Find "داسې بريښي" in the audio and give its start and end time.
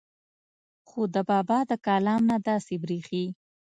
2.49-3.25